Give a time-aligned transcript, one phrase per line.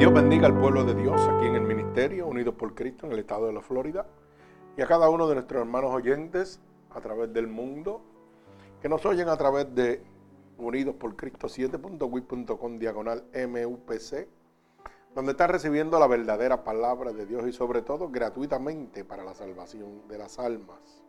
[0.00, 3.18] Dios bendiga al pueblo de Dios aquí en el ministerio, unidos por Cristo en el
[3.18, 4.06] estado de la Florida,
[4.74, 6.58] y a cada uno de nuestros hermanos oyentes
[6.88, 8.00] a través del mundo,
[8.80, 10.02] que nos oyen a través de
[10.56, 14.26] Unidos por Cristo 7.wit.com diagonal MUPC,
[15.14, 20.08] donde están recibiendo la verdadera palabra de Dios y sobre todo gratuitamente para la salvación
[20.08, 21.04] de las almas.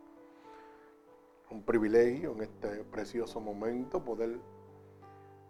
[1.50, 4.38] Un privilegio en este precioso momento poder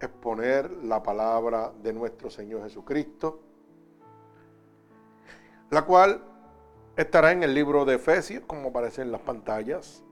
[0.06, 3.40] exponer la palabra de nuestro Señor Jesucristo,
[5.70, 6.22] la cual
[6.96, 10.02] estará en el libro de Efesios, como aparece en las pantallas.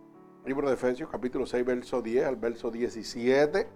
[0.47, 3.69] Libro de Efesios, capítulo 6, verso 10 al verso 17,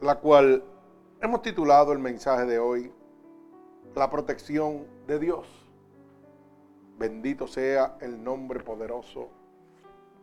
[0.00, 0.62] la cual
[1.20, 2.92] hemos titulado el mensaje de hoy,
[3.96, 5.46] La protección de Dios.
[6.98, 9.28] Bendito sea el nombre poderoso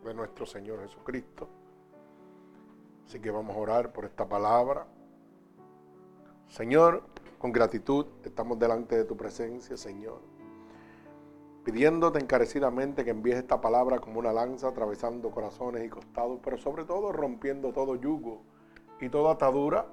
[0.04, 1.48] de nuestro Señor Jesucristo.
[3.12, 4.86] Así que vamos a orar por esta palabra.
[6.48, 7.02] Señor,
[7.38, 10.22] con gratitud estamos delante de tu presencia, Señor.
[11.62, 16.86] Pidiéndote encarecidamente que envíes esta palabra como una lanza atravesando corazones y costados, pero sobre
[16.86, 18.44] todo rompiendo todo yugo
[18.98, 19.84] y toda atadura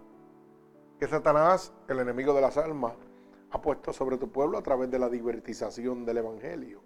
[0.97, 2.94] que Satanás, el enemigo de las almas,
[3.52, 6.80] ha puesto sobre tu pueblo a través de la divertización del Evangelio.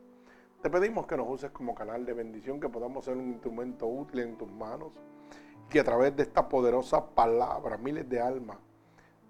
[0.64, 4.22] Te pedimos que nos uses como canal de bendición, que podamos ser un instrumento útil
[4.22, 4.94] en tus manos
[5.74, 8.58] que a través de esta poderosa palabra miles de almas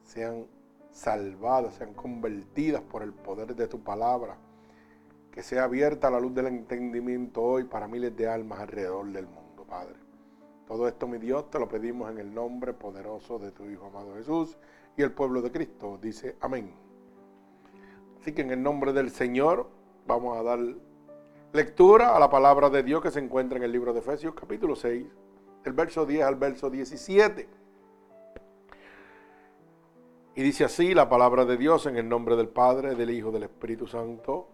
[0.04, 0.46] sean
[0.92, 4.36] salvadas, sean convertidas por el poder de tu palabra.
[5.32, 9.64] Que sea abierta la luz del entendimiento hoy para miles de almas alrededor del mundo,
[9.66, 9.96] Padre.
[10.68, 14.14] Todo esto, mi Dios, te lo pedimos en el nombre poderoso de tu Hijo amado
[14.16, 14.58] Jesús
[14.98, 15.98] y el pueblo de Cristo.
[16.02, 16.74] Dice amén.
[18.20, 19.70] Así que en el nombre del Señor
[20.06, 20.60] vamos a dar
[21.54, 24.76] lectura a la palabra de Dios que se encuentra en el libro de Efesios capítulo
[24.76, 25.08] 6,
[25.66, 27.47] el verso 10 al verso 17.
[30.35, 33.44] Y dice así la palabra de Dios en el nombre del Padre, del Hijo, del
[33.44, 34.47] Espíritu Santo.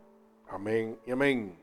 [0.50, 1.58] Amén y amén.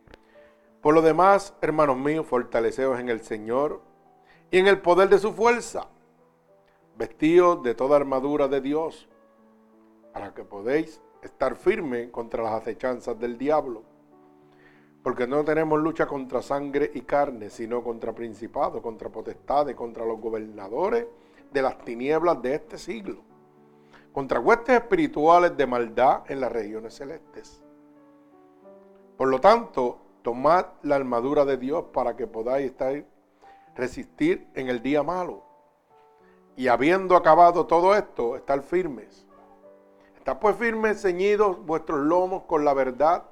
[0.80, 3.82] Por lo demás, hermanos míos, fortaleceos en el Señor
[4.50, 5.88] y en el poder de su fuerza,
[6.96, 9.08] vestidos de toda armadura de Dios,
[10.12, 13.82] para que podéis estar firmes contra las acechanzas del diablo
[15.06, 20.20] porque no tenemos lucha contra sangre y carne, sino contra principados, contra potestades, contra los
[20.20, 21.06] gobernadores
[21.52, 23.22] de las tinieblas de este siglo,
[24.12, 27.62] contra huestes espirituales de maldad en las regiones celestes.
[29.16, 32.72] Por lo tanto, tomad la armadura de Dios para que podáis
[33.76, 35.44] resistir en el día malo.
[36.56, 39.24] Y habiendo acabado todo esto, estar firmes.
[40.16, 43.22] Estad pues firmes, ceñidos vuestros lomos con la verdad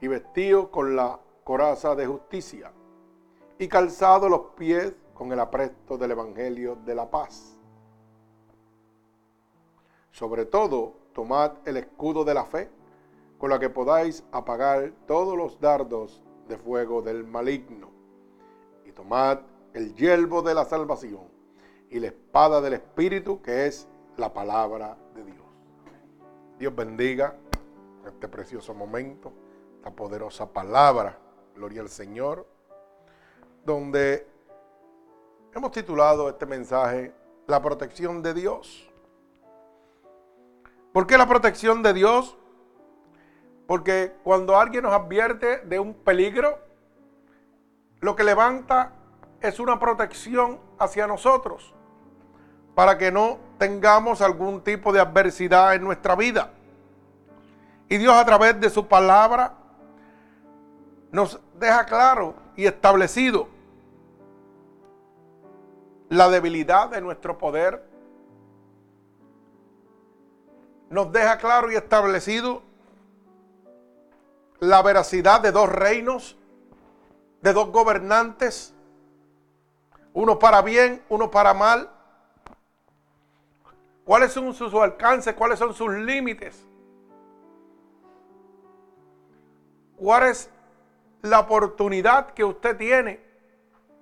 [0.00, 2.72] y vestido con la coraza de justicia
[3.58, 7.58] y calzado los pies con el apresto del Evangelio de la paz.
[10.10, 12.70] Sobre todo, tomad el escudo de la fe,
[13.38, 17.90] con la que podáis apagar todos los dardos de fuego del maligno.
[18.84, 19.40] Y tomad
[19.72, 21.28] el yelmo de la salvación
[21.90, 23.86] y la espada del Espíritu, que es
[24.16, 25.46] la palabra de Dios.
[26.58, 27.36] Dios bendiga
[28.06, 29.32] este precioso momento
[29.82, 31.18] la poderosa palabra,
[31.54, 32.46] gloria al Señor,
[33.64, 34.26] donde
[35.54, 37.14] hemos titulado este mensaje
[37.46, 38.88] La protección de Dios.
[40.92, 42.36] ¿Por qué la protección de Dios?
[43.66, 46.58] Porque cuando alguien nos advierte de un peligro,
[48.00, 48.92] lo que levanta
[49.40, 51.74] es una protección hacia nosotros,
[52.74, 56.52] para que no tengamos algún tipo de adversidad en nuestra vida.
[57.88, 59.59] Y Dios a través de su palabra
[61.12, 63.48] nos deja claro y establecido
[66.08, 67.84] la debilidad de nuestro poder.
[70.88, 72.62] Nos deja claro y establecido
[74.58, 76.36] la veracidad de dos reinos,
[77.40, 78.74] de dos gobernantes,
[80.12, 81.88] uno para bien, uno para mal.
[84.04, 85.34] ¿Cuáles son sus alcances?
[85.34, 86.66] ¿Cuáles son sus límites?
[89.96, 90.50] ¿Cuál es
[91.22, 93.20] la oportunidad que usted tiene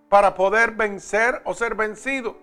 [0.09, 2.37] para poder vencer o ser vencido.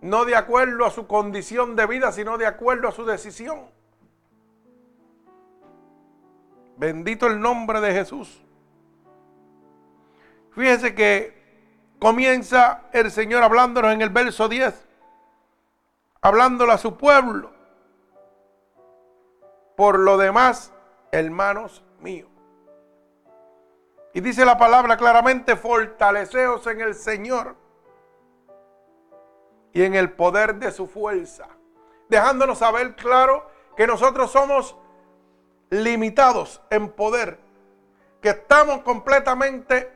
[0.00, 3.60] No de acuerdo a su condición de vida, sino de acuerdo a su decisión.
[6.76, 8.42] Bendito el nombre de Jesús.
[10.50, 14.86] Fíjese que comienza el Señor hablándonos en el verso 10,
[16.20, 17.52] hablándole a su pueblo.
[19.76, 20.72] Por lo demás,
[21.10, 22.33] hermanos míos.
[24.14, 27.56] Y dice la palabra claramente, fortaleceos en el Señor
[29.72, 31.48] y en el poder de su fuerza.
[32.08, 34.76] dejándonos saber claro que nosotros somos
[35.70, 37.40] limitados en poder,
[38.20, 39.90] que estamos completamente,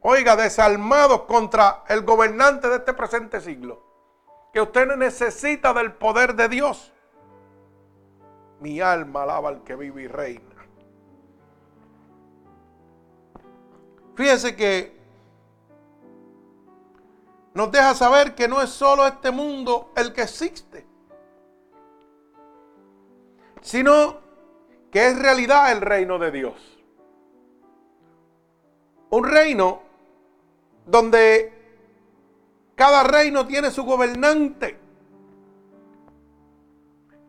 [0.00, 3.82] oiga, desarmados contra el gobernante de este presente siglo,
[4.54, 6.94] que usted necesita del poder de Dios.
[8.60, 10.49] Mi alma alaba al que vive y reina.
[14.20, 14.94] Fíjese que
[17.54, 20.86] nos deja saber que no es solo este mundo el que existe,
[23.62, 24.18] sino
[24.92, 26.54] que es realidad el reino de Dios.
[29.08, 29.80] Un reino
[30.84, 31.54] donde
[32.74, 34.78] cada reino tiene su gobernante.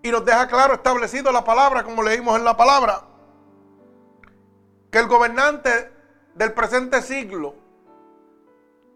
[0.03, 3.05] Y nos deja claro establecido la palabra, como leímos en la palabra,
[4.91, 5.90] que el gobernante
[6.35, 7.55] del presente siglo,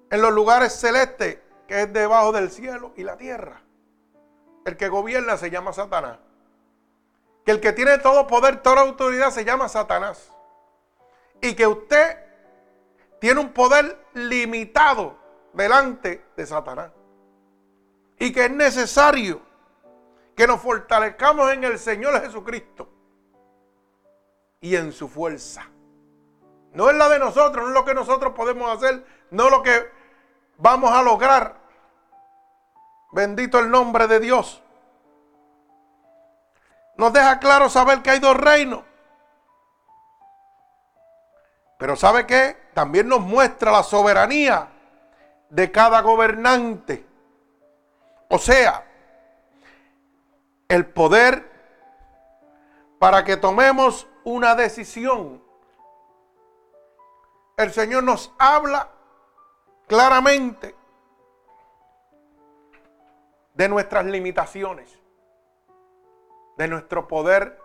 [0.10, 3.62] en los lugares celestes, que es debajo del cielo y la tierra,
[4.66, 6.20] el que gobierna se llama Satanás.
[7.46, 10.32] Que el que tiene todo poder, toda autoridad se llama Satanás.
[11.42, 12.18] Y que usted
[13.20, 15.18] tiene un poder limitado
[15.54, 16.92] delante de Satanás.
[18.18, 19.42] Y que es necesario
[20.36, 22.90] que nos fortalezcamos en el Señor Jesucristo
[24.60, 25.70] y en su fuerza.
[26.76, 29.90] No es la de nosotros, no es lo que nosotros podemos hacer, no lo que
[30.58, 31.56] vamos a lograr.
[33.14, 34.62] Bendito el nombre de Dios.
[36.98, 38.84] Nos deja claro saber que hay dos reinos.
[41.78, 42.58] Pero ¿sabe qué?
[42.74, 44.68] También nos muestra la soberanía
[45.50, 47.06] de cada gobernante.
[48.30, 48.84] O sea,
[50.68, 51.50] el poder
[53.00, 55.45] para que tomemos una decisión.
[57.58, 58.90] El Señor nos habla
[59.88, 60.76] claramente
[63.54, 65.00] de nuestras limitaciones,
[66.58, 67.58] de nuestro poder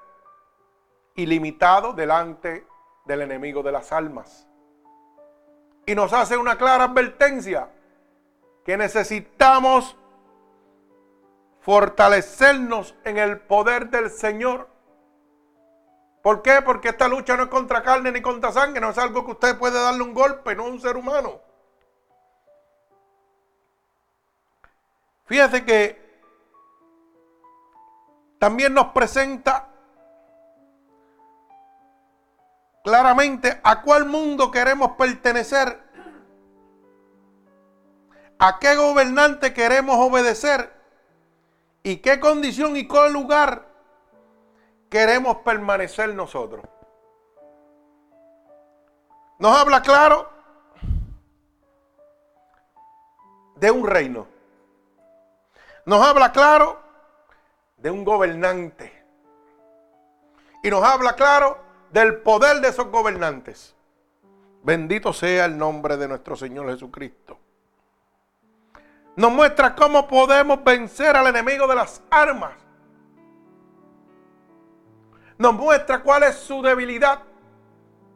[1.16, 2.66] ilimitado delante
[3.04, 4.46] del enemigo de las almas.
[5.87, 7.69] Y nos hace una clara advertencia
[8.64, 9.96] que necesitamos
[11.60, 14.69] fortalecernos en el poder del Señor.
[16.22, 16.61] ¿Por qué?
[16.62, 19.58] Porque esta lucha no es contra carne ni contra sangre, no es algo que usted
[19.58, 21.40] puede darle un golpe, no un ser humano.
[25.25, 26.11] Fíjese que
[28.38, 29.69] también nos presenta
[32.82, 35.81] claramente a cuál mundo queremos pertenecer,
[38.38, 40.73] a qué gobernante queremos obedecer
[41.82, 43.69] y qué condición y qué lugar
[44.90, 46.64] queremos permanecer nosotros.
[49.38, 50.28] Nos habla claro
[53.54, 54.26] de un reino.
[55.87, 56.81] Nos habla claro
[57.78, 59.02] de un gobernante.
[60.62, 61.58] Y nos habla claro
[61.90, 63.75] del poder de esos gobernantes.
[64.62, 67.38] Bendito sea el nombre de nuestro Señor Jesucristo.
[69.16, 72.52] Nos muestra cómo podemos vencer al enemigo de las armas.
[75.40, 77.22] Nos muestra cuál es su debilidad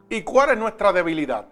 [0.07, 1.49] y cuál es nuestra debilidad.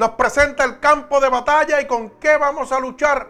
[0.00, 3.28] nos presenta el campo de batalla y con qué vamos a luchar.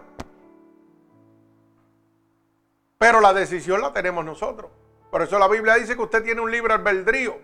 [2.96, 4.70] Pero la decisión la tenemos nosotros.
[5.10, 7.38] Por eso la Biblia dice que usted tiene un libre albedrío.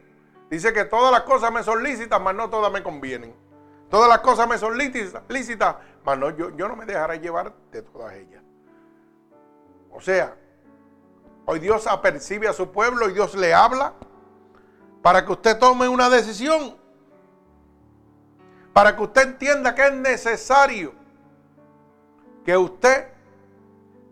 [0.49, 3.35] Dice que todas las cosas me son lícitas, mas no todas me convienen.
[3.91, 7.83] Todas las cosas me son lícitas, mas no, yo, yo no me dejaré llevar de
[7.83, 8.45] todas ellas.
[9.91, 10.37] O sea,
[11.47, 13.95] hoy Dios apercibe a su pueblo y Dios le habla
[15.03, 16.77] para que usted tome una decisión
[18.73, 20.93] para que usted entienda que es necesario
[22.45, 23.09] que usted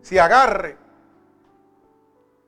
[0.01, 0.77] se agarre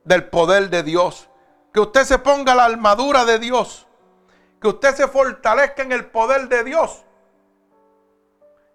[0.04, 1.28] del poder de Dios,
[1.72, 3.86] que usted se ponga la armadura de Dios,
[4.60, 7.04] que usted se fortalezca en el poder de Dios,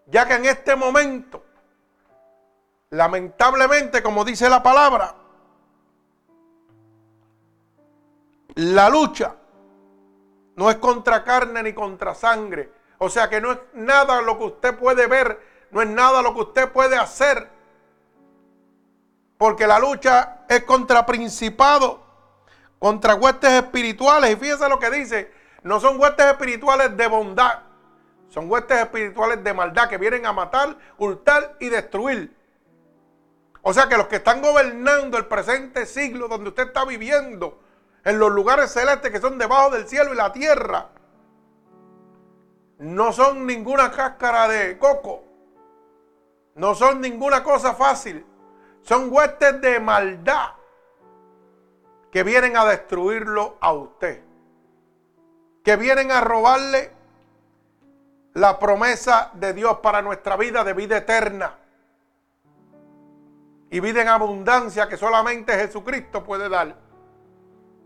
[0.05, 1.43] ya que en este momento,
[2.91, 5.15] lamentablemente, como dice la palabra,
[8.55, 9.35] la lucha
[10.55, 14.45] no es contra carne ni contra sangre, o sea que no es nada lo que
[14.45, 15.39] usted puede ver,
[15.71, 17.49] no es nada lo que usted puede hacer.
[19.37, 21.97] Porque la lucha es contra principados,
[22.79, 24.31] contra huestes espirituales.
[24.31, 25.31] Y fíjese lo que dice,
[25.63, 27.59] no son huestes espirituales de bondad,
[28.29, 32.35] son huestes espirituales de maldad que vienen a matar, hurtar y destruir.
[33.63, 37.59] O sea que los que están gobernando el presente siglo donde usted está viviendo,
[38.03, 40.89] en los lugares celestes que son debajo del cielo y la tierra,
[42.79, 45.23] no son ninguna cáscara de coco.
[46.55, 48.25] No son ninguna cosa fácil.
[48.81, 50.51] Son huestes de maldad
[52.11, 54.21] que vienen a destruirlo a usted.
[55.63, 56.91] Que vienen a robarle
[58.33, 61.57] la promesa de Dios para nuestra vida de vida eterna.
[63.69, 66.82] Y vida en abundancia que solamente Jesucristo puede dar.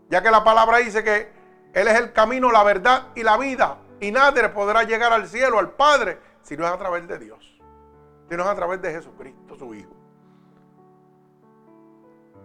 [0.08, 1.30] Ya que la palabra dice que
[1.72, 3.78] Él es el camino, la verdad y la vida.
[4.00, 7.58] Y nadie podrá llegar al cielo, al Padre, si no es a través de Dios.
[8.28, 9.92] Si no es a través de Jesucristo, su Hijo.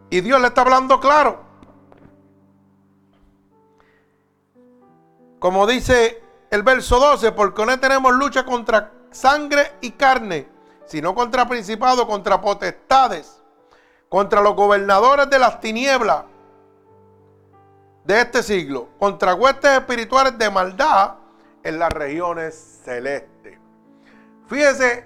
[0.10, 1.40] Y Dios le está hablando claro.
[5.40, 10.48] Como dice el verso 12, porque no tenemos lucha contra sangre y carne,
[10.86, 13.42] sino contra principados, contra potestades,
[14.10, 16.26] contra los gobernadores de las tinieblas
[18.06, 21.16] de este siglo, contra huestes espirituales de maldad
[21.64, 23.58] en las regiones celestes.
[24.48, 25.06] Fíjese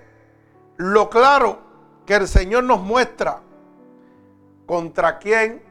[0.77, 1.60] lo claro
[2.06, 3.42] que el Señor nos muestra
[4.66, 5.62] contra quién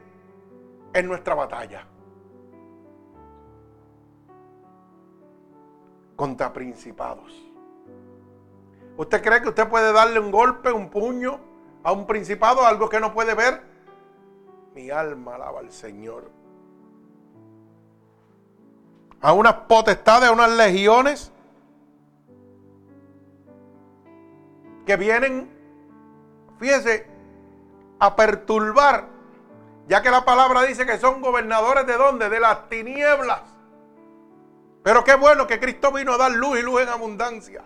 [0.93, 1.85] es nuestra batalla.
[6.15, 7.47] Contra principados.
[8.95, 11.39] ¿Usted cree que usted puede darle un golpe, un puño
[11.83, 13.61] a un principado, algo que no puede ver?
[14.73, 16.36] Mi alma alaba al Señor
[19.21, 21.31] a unas potestades, a unas legiones
[24.85, 25.49] que vienen,
[26.59, 27.07] fíjese,
[27.99, 29.09] a perturbar,
[29.87, 32.29] ya que la palabra dice que son gobernadores de dónde?
[32.29, 33.41] De las tinieblas.
[34.83, 37.63] Pero qué bueno que Cristo vino a dar luz y luz en abundancia.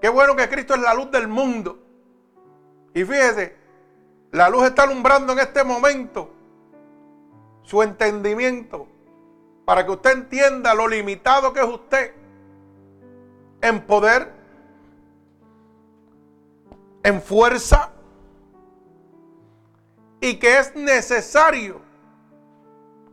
[0.00, 1.78] Qué bueno que Cristo es la luz del mundo.
[2.94, 3.56] Y fíjese,
[4.32, 6.30] la luz está alumbrando en este momento
[7.62, 8.88] su entendimiento
[9.70, 12.12] para que usted entienda lo limitado que es usted
[13.60, 14.32] en poder,
[17.04, 17.92] en fuerza,
[20.20, 21.80] y que es necesario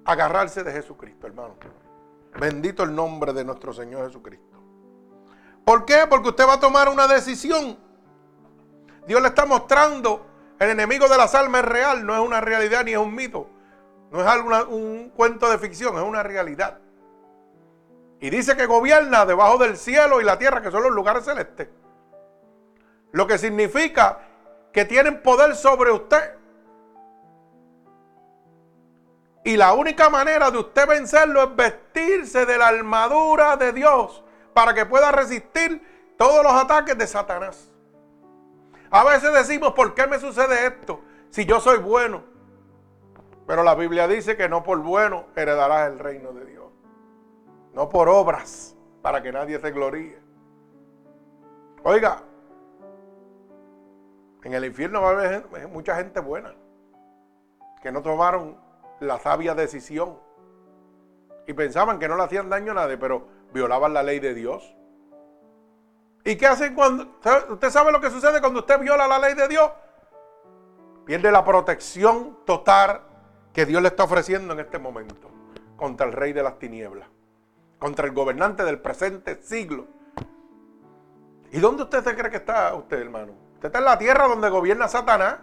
[0.03, 1.53] agarrarse de Jesucristo, hermano.
[2.39, 4.57] Bendito el nombre de nuestro Señor Jesucristo.
[5.63, 6.07] ¿Por qué?
[6.09, 7.77] Porque usted va a tomar una decisión.
[9.05, 10.25] Dios le está mostrando
[10.57, 13.47] el enemigo de las almas es real, no es una realidad ni es un mito.
[14.11, 16.79] No es un cuento de ficción, es una realidad.
[18.19, 21.69] Y dice que gobierna debajo del cielo y la tierra, que son los lugares celestes.
[23.11, 24.19] Lo que significa
[24.71, 26.35] que tienen poder sobre usted.
[29.43, 34.23] Y la única manera de usted vencerlo es vestirse de la armadura de Dios
[34.53, 37.69] para que pueda resistir todos los ataques de Satanás.
[38.89, 41.01] A veces decimos, ¿por qué me sucede esto?
[41.29, 42.36] Si yo soy bueno.
[43.47, 46.65] Pero la Biblia dice que no por bueno heredarás el reino de Dios.
[47.73, 50.19] No por obras, para que nadie se gloríe.
[51.83, 52.21] Oiga,
[54.43, 56.53] en el infierno va a haber mucha gente buena
[57.81, 58.59] que no tomaron
[58.99, 60.19] la sabia decisión
[61.45, 64.75] y pensaban que no le hacían daño a nadie, pero violaban la ley de Dios.
[66.25, 67.17] ¿Y qué hacen cuando...
[67.49, 69.71] ¿Usted sabe lo que sucede cuando usted viola la ley de Dios?
[71.05, 73.06] Pierde la protección total
[73.57, 75.31] que Dios le está ofreciendo en este momento
[75.77, 77.07] contra el rey de las tinieblas,
[77.79, 79.87] contra el gobernante del presente siglo.
[81.51, 83.33] ¿Y dónde usted se cree que está usted, hermano?
[83.55, 85.39] Usted está en la tierra donde gobierna Satanás.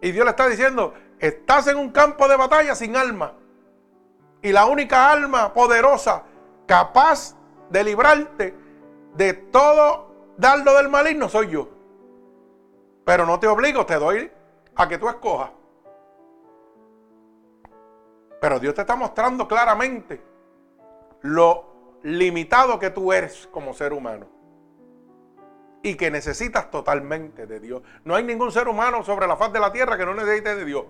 [0.00, 3.34] Y Dios le está diciendo, estás en un campo de batalla sin alma.
[4.42, 6.24] Y la única alma poderosa
[6.66, 7.36] capaz
[7.70, 8.52] de librarte
[9.14, 11.68] de todo dardo del maligno soy yo.
[13.04, 14.28] Pero no te obligo, te doy
[14.74, 15.52] a que tú escojas.
[18.40, 20.22] Pero Dios te está mostrando claramente
[21.22, 24.26] lo limitado que tú eres como ser humano.
[25.82, 27.82] Y que necesitas totalmente de Dios.
[28.04, 30.64] No hay ningún ser humano sobre la faz de la tierra que no necesite de
[30.64, 30.84] Dios.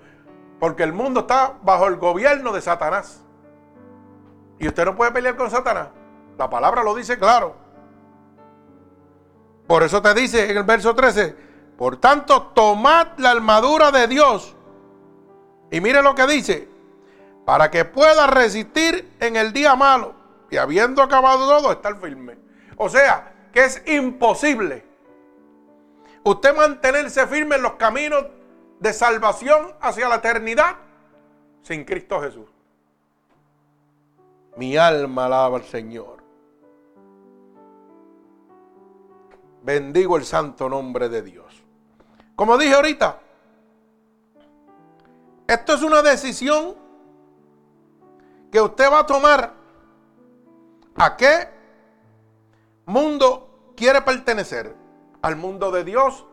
[0.59, 3.25] Porque el mundo está bajo el gobierno de Satanás.
[4.59, 5.89] Y usted no puede pelear con Satanás.
[6.39, 7.55] La palabra lo dice claro.
[9.67, 11.37] Por eso te dice en el verso 13,
[11.79, 14.57] por tanto, tomad la armadura de Dios.
[15.71, 16.70] Y mire lo que dice,
[17.45, 20.15] para que pueda resistir en el día malo
[20.51, 22.37] y habiendo acabado todo, estar firme.
[22.77, 24.91] O sea, que es imposible
[26.25, 28.27] usted mantenerse firme en los caminos
[28.79, 30.77] de salvación hacia la eternidad
[31.63, 32.49] sin Cristo Jesús.
[34.57, 36.21] Mi alma alaba al Señor.
[39.63, 41.63] Bendigo el santo nombre de Dios.
[42.35, 43.21] Como dije ahorita,
[45.47, 46.80] esto es una decisión
[48.51, 49.53] que usted va a tomar
[50.97, 51.49] a qué
[52.87, 54.77] mundo quiere pertenecer.
[55.23, 56.27] ¿Al mundo de Dios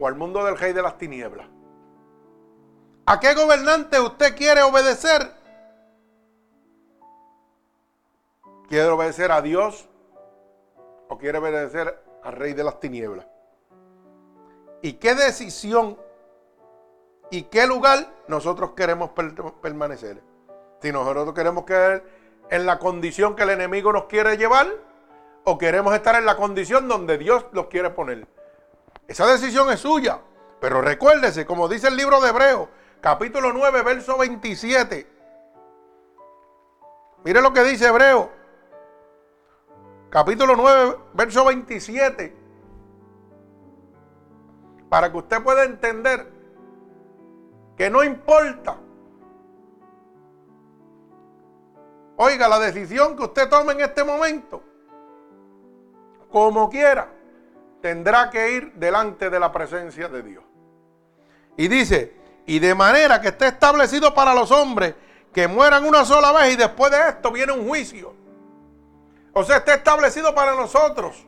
[0.00, 1.48] o al mundo del rey de las tinieblas?
[3.06, 5.32] ¿A qué gobernante usted quiere obedecer?
[8.68, 9.88] ¿Quiere obedecer a Dios
[11.08, 13.26] o quiere obedecer al rey de las tinieblas?
[14.82, 15.96] ¿Y qué decisión
[17.30, 19.10] y qué lugar nosotros queremos
[19.62, 20.27] permanecer?
[20.80, 22.02] Si nosotros queremos quedar
[22.50, 24.68] en la condición que el enemigo nos quiere llevar
[25.44, 28.26] o queremos estar en la condición donde Dios los quiere poner.
[29.06, 30.20] Esa decisión es suya.
[30.60, 32.68] Pero recuérdese, como dice el libro de Hebreos,
[33.00, 35.06] capítulo 9, verso 27.
[37.24, 38.30] Mire lo que dice Hebreo.
[40.10, 42.36] Capítulo 9, verso 27.
[44.88, 46.26] Para que usted pueda entender
[47.76, 48.78] que no importa.
[52.20, 54.60] Oiga, la decisión que usted tome en este momento,
[56.32, 57.08] como quiera,
[57.80, 60.42] tendrá que ir delante de la presencia de Dios.
[61.56, 64.96] Y dice, y de manera que esté establecido para los hombres
[65.32, 68.12] que mueran una sola vez y después de esto viene un juicio.
[69.32, 71.24] O sea, está establecido para nosotros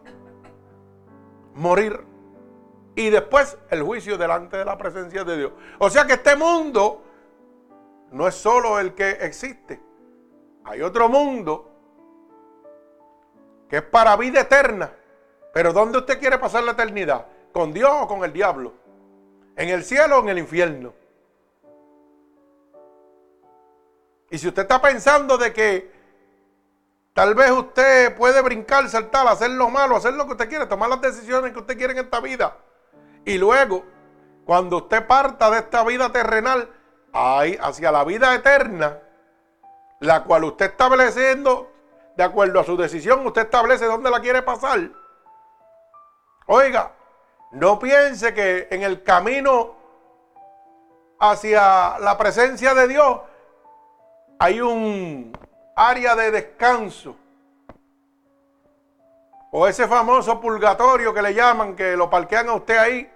[1.54, 2.04] morir
[2.96, 5.52] y después el juicio delante de la presencia de Dios.
[5.78, 7.04] O sea que este mundo
[8.10, 9.89] no es solo el que existe.
[10.64, 11.70] Hay otro mundo
[13.68, 14.92] que es para vida eterna.
[15.52, 17.26] Pero ¿dónde usted quiere pasar la eternidad?
[17.52, 18.74] ¿Con Dios o con el diablo?
[19.56, 20.92] ¿En el cielo o en el infierno?
[24.30, 25.92] Y si usted está pensando de que
[27.12, 30.88] tal vez usted puede brincar, saltar, hacer lo malo, hacer lo que usted quiere, tomar
[30.88, 32.56] las decisiones que usted quiere en esta vida.
[33.24, 33.84] Y luego,
[34.44, 36.68] cuando usted parta de esta vida terrenal
[37.12, 39.00] ahí, hacia la vida eterna,
[40.00, 41.70] la cual usted estableciendo,
[42.16, 44.80] de acuerdo a su decisión, usted establece dónde la quiere pasar.
[46.46, 46.92] Oiga,
[47.52, 49.74] no piense que en el camino
[51.20, 53.20] hacia la presencia de Dios
[54.38, 55.36] hay un
[55.76, 57.16] área de descanso.
[59.52, 63.10] O ese famoso purgatorio que le llaman, que lo parquean a usted ahí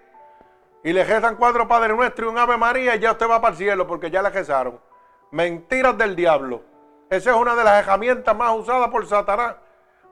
[0.82, 3.52] y le rezan cuatro Padre Nuestro y un Ave María y ya usted va para
[3.52, 4.80] el cielo porque ya le rezaron.
[5.30, 6.73] Mentiras del diablo.
[7.14, 9.54] Esa es una de las herramientas más usadas por Satanás,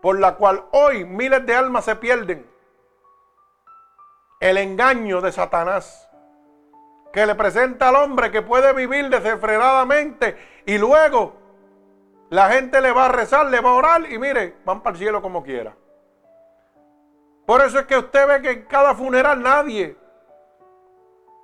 [0.00, 2.48] por la cual hoy miles de almas se pierden.
[4.38, 6.08] El engaño de Satanás
[7.12, 11.34] que le presenta al hombre que puede vivir desenfrenadamente y luego
[12.30, 14.98] la gente le va a rezar, le va a orar y mire, van para el
[14.98, 15.76] cielo como quiera.
[17.44, 19.96] Por eso es que usted ve que en cada funeral nadie,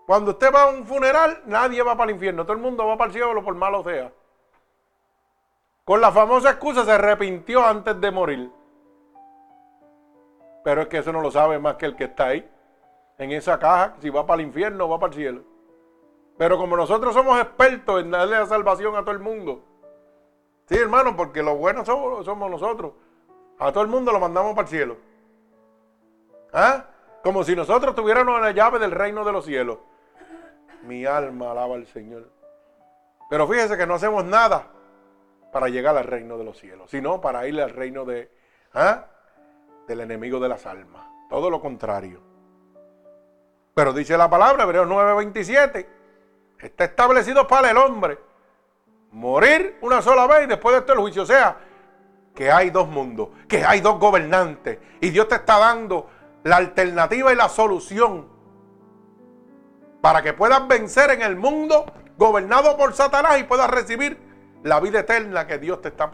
[0.07, 2.97] cuando usted va a un funeral, nadie va para el infierno, todo el mundo va
[2.97, 4.11] para el cielo por malo sea.
[5.89, 8.53] Con la famosa excusa se arrepintió antes de morir.
[10.63, 12.47] Pero es que eso no lo sabe más que el que está ahí,
[13.17, 15.43] en esa caja, si va para el infierno va para el cielo.
[16.37, 19.65] Pero como nosotros somos expertos en darle la salvación a todo el mundo.
[20.67, 22.93] Sí, hermano, porque los buenos somos, nosotros.
[23.59, 24.97] A todo el mundo lo mandamos para el cielo.
[26.53, 26.85] ¿Ah?
[27.25, 29.79] Como si nosotros tuviéramos la llave del reino de los cielos.
[30.83, 32.29] Mi alma alaba al Señor.
[33.31, 34.73] Pero fíjese que no hacemos nada
[35.53, 38.31] para llegar al reino de los cielos, sino para ir al reino de,
[38.75, 39.07] ¿ah?
[39.87, 41.07] del enemigo de las almas.
[41.29, 42.21] Todo lo contrario.
[43.75, 45.87] Pero dice la palabra, Hebreos 9:27
[46.59, 48.19] Está establecido para el hombre
[49.13, 51.23] morir una sola vez y después de esto el juicio.
[51.23, 51.57] O sea,
[52.35, 54.79] que hay dos mundos, que hay dos gobernantes.
[55.01, 56.09] Y Dios te está dando
[56.43, 58.29] la alternativa y la solución
[60.01, 64.28] para que puedas vencer en el mundo gobernado por Satanás y puedas recibir
[64.63, 66.11] la vida eterna que Dios te está,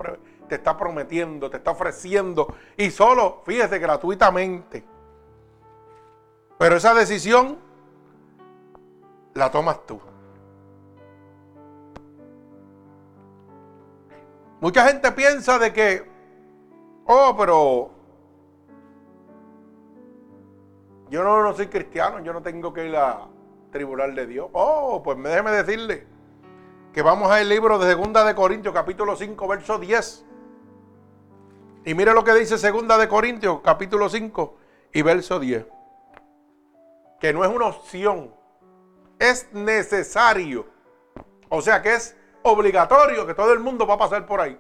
[0.49, 2.55] te está prometiendo, te está ofreciendo.
[2.77, 4.85] Y solo, fíjese, gratuitamente.
[6.59, 7.59] Pero esa decisión
[9.35, 10.01] la tomas tú.
[14.61, 16.11] Mucha gente piensa de que,
[17.07, 17.91] oh, pero
[21.11, 23.29] yo no, no soy cristiano, yo no tengo que ir a
[23.71, 24.49] tribunal de Dios.
[24.53, 26.14] Oh, pues déjeme decirle
[26.95, 30.25] que vamos al libro de Segunda de Corintios, capítulo 5, verso 10.
[31.87, 34.57] Y mire lo que dice Segunda de Corintios, capítulo 5
[34.93, 35.67] y verso 10.
[37.19, 38.33] Que no es una opción,
[39.19, 40.67] es necesario.
[41.49, 44.57] O sea que es obligatorio que todo el mundo va a pasar por ahí.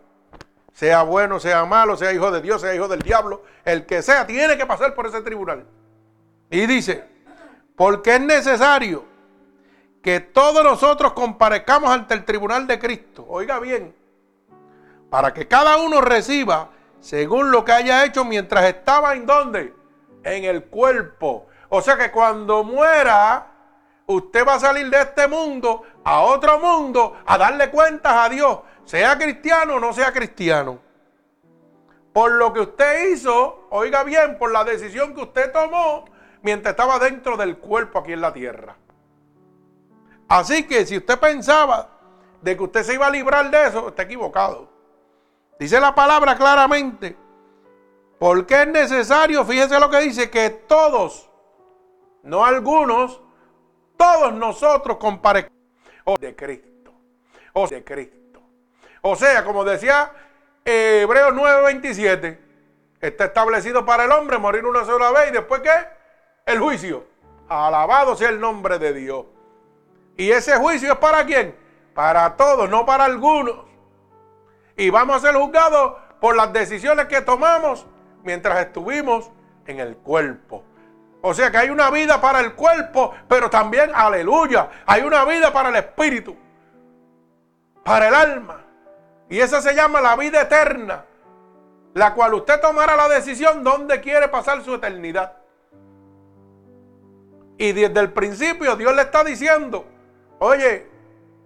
[0.73, 4.27] Sea bueno, sea malo, sea hijo de Dios, sea hijo del diablo, el que sea,
[4.27, 5.64] tiene que pasar por ese tribunal.
[6.51, 7.05] Y dice,
[7.77, 9.13] porque es necesario
[10.05, 13.25] que todos nosotros comparezcamos ante el tribunal de Cristo.
[13.27, 13.97] Oiga bien,
[15.09, 16.69] para que cada uno reciba
[17.01, 19.75] según lo que haya hecho mientras estaba en donde?
[20.23, 21.47] En el cuerpo.
[21.71, 23.47] O sea que cuando muera,
[24.05, 28.59] usted va a salir de este mundo a otro mundo a darle cuentas a Dios,
[28.85, 30.81] sea cristiano o no sea cristiano.
[32.12, 36.05] Por lo que usted hizo, oiga bien, por la decisión que usted tomó
[36.43, 38.77] mientras estaba dentro del cuerpo aquí en la tierra.
[40.35, 41.88] Así que si usted pensaba
[42.42, 44.68] de que usted se iba a librar de eso, está equivocado.
[45.61, 47.16] Dice la palabra claramente,
[48.18, 51.31] porque es necesario, fíjese lo que dice, que todos,
[52.25, 53.20] no algunos,
[53.97, 56.92] todos nosotros comparezcamos de Cristo,
[57.53, 58.42] o de Cristo.
[59.03, 60.11] O sea, como decía
[60.64, 62.40] Hebreos 9:27,
[63.01, 65.87] está establecido para el hombre morir una sola vez y después qué?
[66.44, 67.05] El juicio.
[67.49, 69.27] Alabado sea el nombre de Dios.
[70.16, 71.57] Y ese juicio es para quién?
[71.94, 73.66] Para todos, no para algunos.
[74.77, 77.87] Y vamos a ser juzgados por las decisiones que tomamos
[78.22, 79.31] mientras estuvimos
[79.66, 80.64] en el cuerpo.
[81.22, 85.53] O sea que hay una vida para el cuerpo, pero también, aleluya, hay una vida
[85.53, 86.37] para el espíritu,
[87.83, 88.61] para el alma.
[89.31, 91.07] Y esa se llama la vida eterna,
[91.94, 95.33] la cual usted tomará la decisión dónde quiere pasar su eternidad.
[97.57, 99.87] Y desde el principio Dios le está diciendo,
[100.38, 100.90] oye,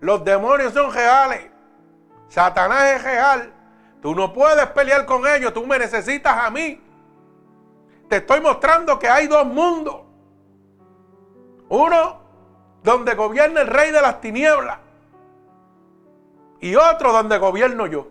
[0.00, 1.46] los demonios son reales,
[2.28, 3.52] Satanás es real,
[4.02, 6.80] tú no puedes pelear con ellos, tú me necesitas a mí.
[8.08, 10.02] Te estoy mostrando que hay dos mundos.
[11.68, 12.20] Uno
[12.82, 14.78] donde gobierna el rey de las tinieblas
[16.60, 18.08] y otro donde gobierno yo.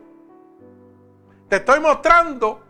[1.49, 2.61] Te estoy mostrando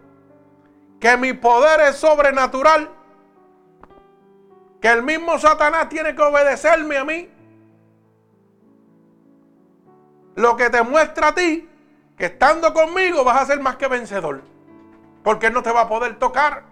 [1.00, 2.90] que mi poder es sobrenatural,
[4.82, 7.30] que el mismo Satanás tiene que obedecerme a mí.
[10.38, 11.68] Lo que te muestra a ti
[12.16, 14.42] que estando conmigo vas a ser más que vencedor,
[15.24, 16.64] porque él no te va a poder tocar.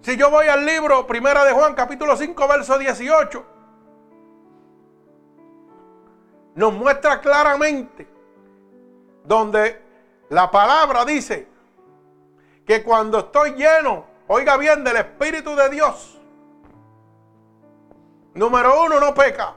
[0.00, 3.46] Si yo voy al libro Primera de Juan, capítulo 5, verso 18,
[6.54, 8.08] nos muestra claramente
[9.24, 9.82] donde
[10.30, 11.46] la palabra dice
[12.64, 16.18] que cuando estoy lleno, oiga bien, del Espíritu de Dios,
[18.32, 19.54] número uno, no peca.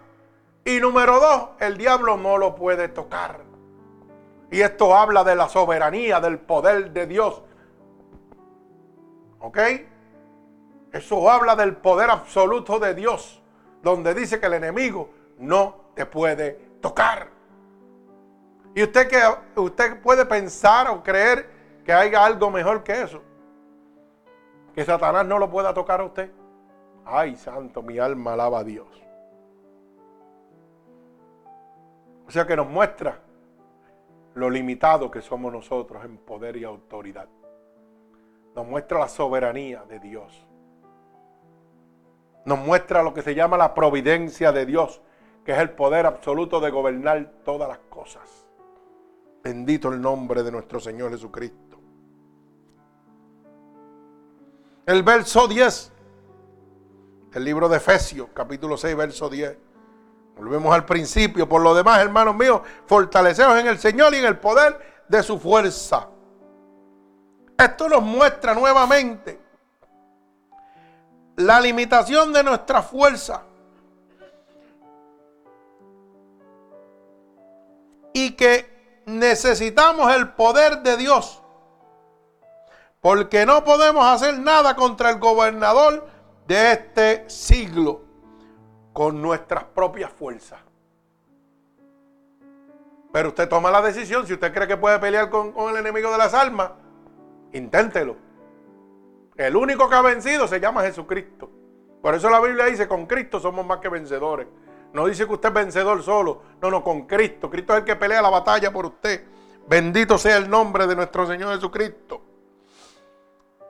[0.64, 3.42] Y número dos, el diablo no lo puede tocar.
[4.52, 7.42] Y esto habla de la soberanía, del poder de Dios.
[9.40, 9.58] ¿Ok?
[10.92, 13.42] Eso habla del poder absoluto de Dios,
[13.82, 17.30] donde dice que el enemigo no te puede tocar.
[18.76, 21.50] Y usted que usted puede pensar o creer
[21.86, 23.22] que haya algo mejor que eso.
[24.76, 26.32] Que Satanás no lo pueda tocar a usted.
[27.06, 29.01] Ay, santo, mi alma alaba a Dios.
[32.32, 33.20] O sea que nos muestra
[34.36, 37.28] lo limitado que somos nosotros en poder y autoridad.
[38.56, 40.48] Nos muestra la soberanía de Dios.
[42.46, 45.02] Nos muestra lo que se llama la providencia de Dios
[45.44, 48.48] que es el poder absoluto de gobernar todas las cosas.
[49.44, 51.82] Bendito el nombre de nuestro Señor Jesucristo.
[54.86, 55.92] El verso 10
[57.34, 59.71] el libro de Efesios, capítulo 6, verso 10.
[60.36, 61.48] Volvemos al principio.
[61.48, 65.40] Por lo demás, hermanos míos, fortaleceos en el Señor y en el poder de su
[65.40, 66.08] fuerza.
[67.58, 69.40] Esto nos muestra nuevamente
[71.36, 73.44] la limitación de nuestra fuerza
[78.14, 81.42] y que necesitamos el poder de Dios.
[83.00, 86.08] Porque no podemos hacer nada contra el gobernador
[86.48, 88.11] de este siglo
[88.94, 90.60] con nuestras propias fuerzas.
[93.12, 96.18] Pero usted toma la decisión, si usted cree que puede pelear con, el enemigo de
[96.18, 96.72] las almas,
[97.52, 98.16] inténtelo.
[99.36, 101.50] El único que ha vencido se llama Jesucristo.
[102.02, 104.48] Por eso la Biblia dice, con Cristo somos más que vencedores.
[104.94, 106.42] No dice que usted es vencedor solo.
[106.62, 107.50] No, no, con Cristo.
[107.50, 109.24] Cristo es el que pelea la batalla por usted.
[109.68, 112.22] Bendito sea el nombre de nuestro Señor Jesucristo.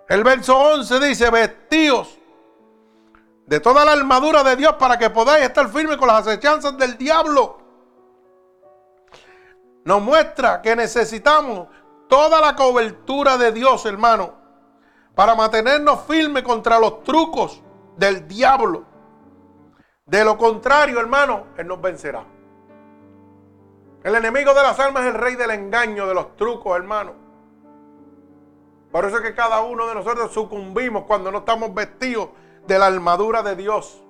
[0.07, 2.17] El verso 11 dice, vestíos
[3.51, 6.97] de toda la armadura de Dios para que podáis estar firmes con las acechanzas del
[6.97, 7.57] diablo.
[9.83, 11.67] Nos muestra que necesitamos
[12.07, 14.35] toda la cobertura de Dios, hermano,
[15.15, 17.61] para mantenernos firmes contra los trucos
[17.97, 18.85] del diablo.
[20.05, 22.23] De lo contrario, hermano, Él nos vencerá.
[24.01, 27.15] El enemigo de las almas es el rey del engaño, de los trucos, hermano.
[28.93, 32.29] Por eso es que cada uno de nosotros sucumbimos cuando no estamos vestidos
[32.67, 34.04] de la armadura de Dios.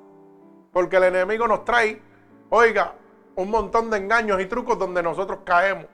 [0.72, 2.02] Porque el enemigo nos trae,
[2.50, 2.94] oiga,
[3.36, 5.88] un montón de engaños y trucos donde nosotros caemos.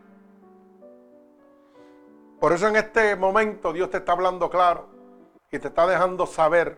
[2.39, 4.87] Por eso en este momento Dios te está hablando claro.
[5.49, 6.77] y te está dejando saber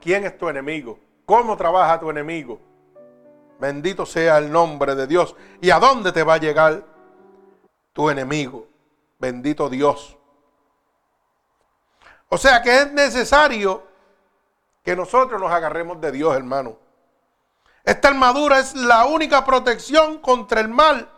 [0.00, 2.58] quién es tu enemigo, cómo trabaja tu enemigo.
[3.60, 5.36] Bendito sea el nombre de Dios.
[5.60, 6.82] ¿Y a dónde te va a llegar
[7.92, 8.66] tu enemigo?
[9.18, 10.16] Bendito Dios.
[12.30, 13.89] O sea que es necesario
[14.90, 16.76] que nosotros nos agarremos de Dios, hermano.
[17.84, 21.08] Esta armadura es la única protección contra el mal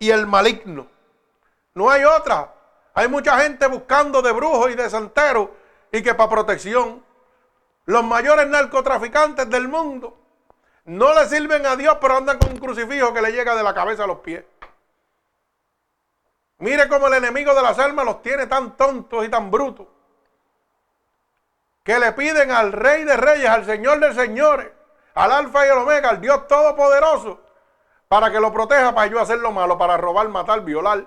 [0.00, 0.88] y el maligno.
[1.74, 2.52] No hay otra.
[2.94, 5.50] Hay mucha gente buscando de brujos y de santeros
[5.92, 7.04] y que para protección.
[7.84, 10.18] Los mayores narcotraficantes del mundo
[10.86, 13.72] no le sirven a Dios, pero andan con un crucifijo que le llega de la
[13.72, 14.44] cabeza a los pies.
[16.58, 19.86] Mire cómo el enemigo de las almas los tiene tan tontos y tan brutos.
[21.86, 24.72] Que le piden al Rey de Reyes, al Señor de Señores,
[25.14, 27.38] al Alfa y el Omega, al Dios Todopoderoso,
[28.08, 31.06] para que lo proteja para yo hacer lo malo, para robar, matar, violar.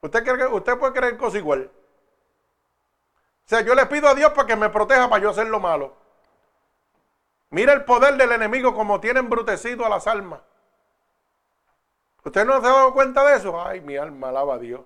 [0.00, 1.70] ¿Usted, cree usted puede creer cosas igual?
[3.44, 5.60] O sea, yo le pido a Dios para que me proteja para yo hacer lo
[5.60, 5.94] malo.
[7.50, 10.40] Mira el poder del enemigo como tiene embrutecido a las almas.
[12.24, 13.60] ¿Usted no se ha dado cuenta de eso?
[13.60, 14.80] Ay, mi alma alaba a Dios.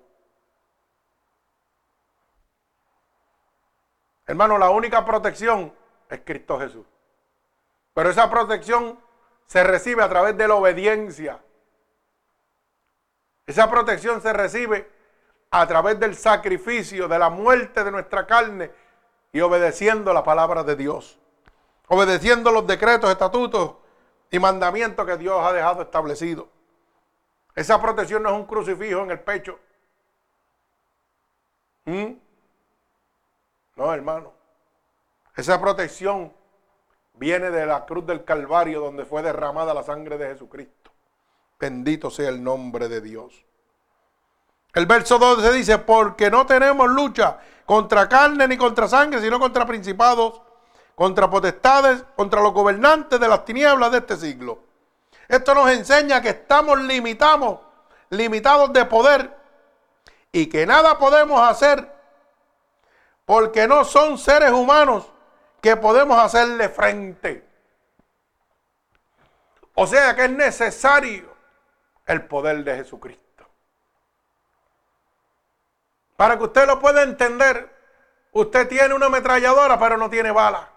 [4.25, 5.73] Hermano, la única protección
[6.09, 6.85] es Cristo Jesús.
[7.93, 8.99] Pero esa protección
[9.45, 11.39] se recibe a través de la obediencia.
[13.45, 14.89] Esa protección se recibe
[15.51, 18.71] a través del sacrificio, de la muerte de nuestra carne
[19.31, 21.19] y obedeciendo la palabra de Dios.
[21.87, 23.75] Obedeciendo los decretos, estatutos
[24.31, 26.47] y mandamientos que Dios ha dejado establecido.
[27.55, 29.59] Esa protección no es un crucifijo en el pecho.
[31.85, 32.13] ¿Mm?
[33.75, 34.33] No, hermano.
[35.35, 36.31] Esa protección
[37.13, 40.91] viene de la cruz del Calvario donde fue derramada la sangre de Jesucristo.
[41.59, 43.45] Bendito sea el nombre de Dios.
[44.73, 49.65] El verso 12 dice, porque no tenemos lucha contra carne ni contra sangre, sino contra
[49.65, 50.41] principados,
[50.95, 54.59] contra potestades, contra los gobernantes de las tinieblas de este siglo.
[55.27, 57.59] Esto nos enseña que estamos limitados,
[58.09, 59.37] limitados de poder
[60.31, 61.92] y que nada podemos hacer
[63.33, 65.11] porque no son seres humanos
[65.59, 67.43] que podemos hacerle frente.
[69.73, 71.35] O sea que es necesario
[72.05, 73.49] el poder de Jesucristo.
[76.15, 77.75] Para que usted lo pueda entender,
[78.33, 80.69] usted tiene una ametralladora pero no tiene bala.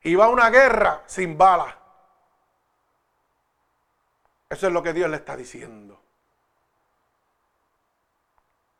[0.00, 1.76] Y va a una guerra sin bala.
[4.48, 6.00] Eso es lo que Dios le está diciendo.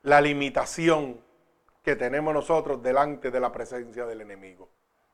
[0.04, 1.28] La limitación
[1.82, 4.70] que tenemos nosotros delante de la presencia del enemigo.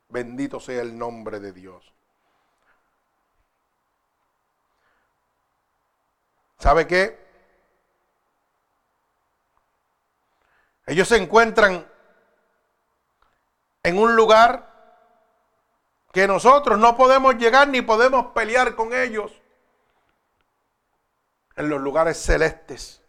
[0.09, 1.93] Bendito sea el nombre de Dios.
[6.59, 7.27] ¿Sabe qué?
[10.87, 11.87] Ellos se encuentran
[13.83, 14.73] en un lugar
[16.13, 19.33] que nosotros no podemos llegar ni podemos pelear con ellos.
[21.57, 23.03] En los lugares celestes.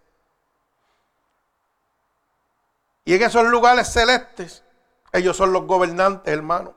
[3.08, 4.65] Y en esos lugares celestes,
[5.13, 6.76] ellos son los gobernantes, hermano.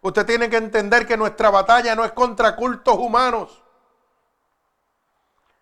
[0.00, 3.62] Usted tiene que entender que nuestra batalla no es contra cultos humanos,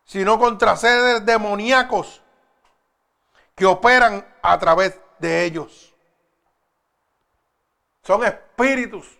[0.06, 2.22] sino contra seres demoníacos
[3.54, 5.94] que operan a través de ellos.
[8.02, 9.18] Son espíritus,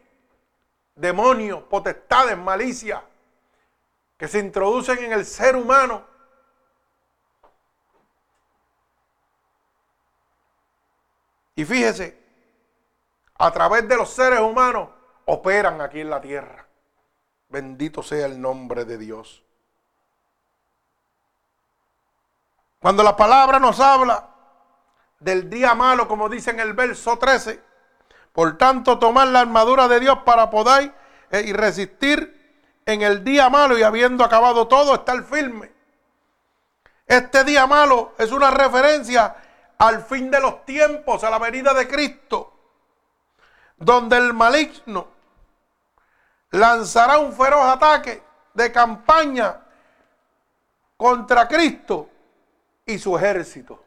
[0.94, 3.04] demonios, potestades, malicia,
[4.16, 6.06] que se introducen en el ser humano.
[11.58, 12.16] Y fíjese,
[13.36, 14.90] a través de los seres humanos
[15.24, 16.64] operan aquí en la tierra.
[17.48, 19.42] Bendito sea el nombre de Dios.
[22.78, 24.28] Cuando la palabra nos habla
[25.18, 27.60] del día malo, como dice en el verso 13,
[28.32, 30.94] por tanto tomar la armadura de Dios para poder
[31.32, 35.72] eh, y resistir en el día malo y habiendo acabado todo, estar firme.
[37.04, 39.34] Este día malo es una referencia
[39.78, 42.52] al fin de los tiempos, a la venida de Cristo,
[43.76, 45.08] donde el maligno
[46.50, 48.22] lanzará un feroz ataque
[48.54, 49.60] de campaña
[50.96, 52.10] contra Cristo
[52.84, 53.84] y su ejército.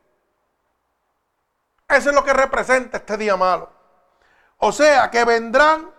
[1.90, 3.70] Eso es lo que representa este día malo.
[4.60, 5.90] O sea que vendrán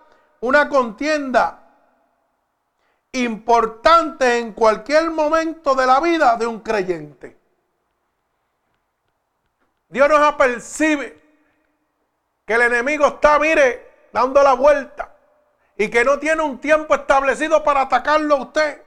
[0.41, 1.59] una contienda
[3.13, 7.42] importante en cualquier momento de la vida de un creyente.
[9.93, 11.21] Dios nos apercibe
[12.47, 15.15] que el enemigo está, mire, dando la vuelta
[15.77, 18.83] y que no tiene un tiempo establecido para atacarlo a usted.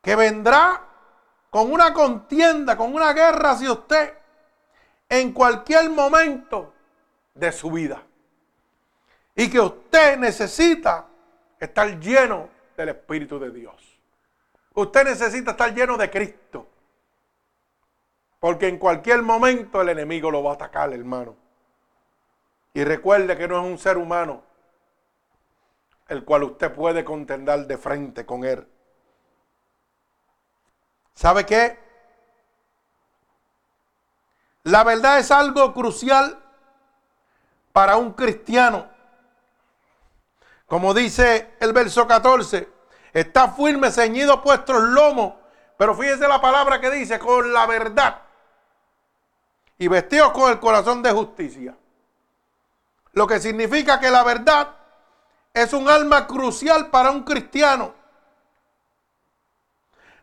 [0.00, 0.80] Que vendrá
[1.50, 4.14] con una contienda, con una guerra hacia usted
[5.10, 6.72] en cualquier momento
[7.34, 8.02] de su vida.
[9.34, 11.06] Y que usted necesita
[11.60, 14.00] estar lleno del Espíritu de Dios.
[14.72, 16.71] Usted necesita estar lleno de Cristo.
[18.42, 21.36] Porque en cualquier momento el enemigo lo va a atacar, hermano.
[22.74, 24.42] Y recuerde que no es un ser humano
[26.08, 28.66] el cual usted puede contender de frente con él.
[31.14, 31.78] ¿Sabe qué?
[34.64, 36.36] La verdad es algo crucial
[37.72, 38.88] para un cristiano.
[40.66, 42.68] Como dice el verso 14,
[43.12, 45.34] está firme, ceñido vuestros lomos.
[45.76, 48.31] Pero fíjese la palabra que dice, con la verdad.
[49.82, 51.76] Y vestidos con el corazón de justicia.
[53.14, 54.76] Lo que significa que la verdad
[55.52, 57.92] es un alma crucial para un cristiano.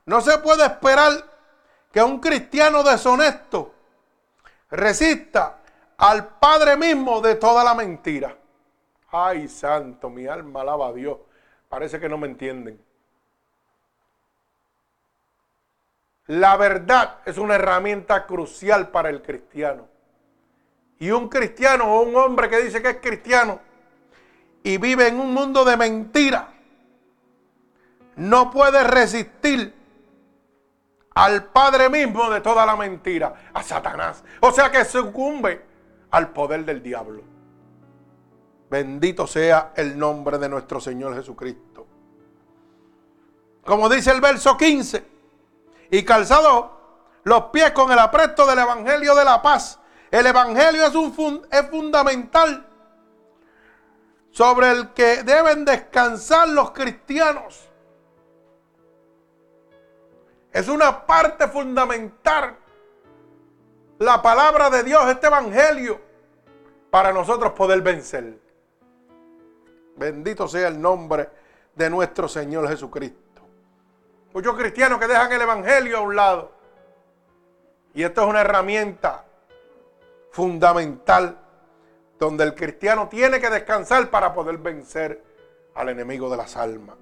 [0.06, 1.12] No se puede esperar
[1.92, 3.74] que un cristiano deshonesto
[4.72, 5.58] resista
[5.98, 8.38] al Padre mismo de toda la mentira.
[9.12, 11.18] Ay, santo, mi alma alaba a Dios.
[11.68, 12.82] Parece que no me entienden.
[16.30, 19.88] La verdad es una herramienta crucial para el cristiano.
[21.00, 23.60] Y un cristiano o un hombre que dice que es cristiano
[24.62, 26.50] y vive en un mundo de mentira
[28.16, 29.74] no puede resistir
[31.16, 34.24] al Padre mismo de toda la mentira, a Satanás.
[34.42, 35.66] O sea que sucumbe
[36.12, 37.24] al poder del diablo.
[38.70, 41.88] Bendito sea el nombre de nuestro Señor Jesucristo.
[43.64, 45.09] Como dice el verso 15,
[45.92, 46.78] y calzado
[47.24, 49.80] los pies con el apresto del Evangelio de la paz.
[50.12, 52.66] El Evangelio es, un es fundamental
[54.32, 57.68] sobre el que deben descansar los cristianos.
[60.52, 62.58] Es una parte fundamental
[64.00, 66.00] la palabra de Dios, este evangelio,
[66.90, 68.40] para nosotros poder vencer.
[69.98, 71.30] Bendito sea el nombre
[71.76, 73.29] de nuestro Señor Jesucristo.
[74.34, 76.52] Muchos cristianos que dejan el evangelio a un lado.
[77.94, 79.26] Y esto es una herramienta
[80.32, 81.38] fundamental
[82.20, 85.24] donde el cristiano tiene que descansar para poder vencer
[85.74, 86.96] al enemigo de las almas.